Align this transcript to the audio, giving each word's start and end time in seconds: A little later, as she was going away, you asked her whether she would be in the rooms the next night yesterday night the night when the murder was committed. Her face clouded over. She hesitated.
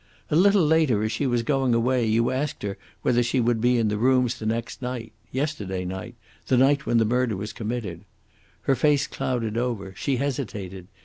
A 0.31 0.35
little 0.35 0.65
later, 0.65 1.03
as 1.03 1.11
she 1.11 1.27
was 1.27 1.43
going 1.43 1.75
away, 1.75 2.07
you 2.07 2.31
asked 2.31 2.63
her 2.63 2.75
whether 3.03 3.21
she 3.21 3.39
would 3.39 3.61
be 3.61 3.77
in 3.77 3.87
the 3.89 3.99
rooms 3.99 4.39
the 4.39 4.47
next 4.47 4.81
night 4.81 5.13
yesterday 5.31 5.85
night 5.85 6.15
the 6.47 6.57
night 6.57 6.87
when 6.87 6.97
the 6.97 7.05
murder 7.05 7.37
was 7.37 7.53
committed. 7.53 8.03
Her 8.63 8.73
face 8.75 9.05
clouded 9.05 9.57
over. 9.57 9.93
She 9.95 10.15
hesitated. 10.17 10.87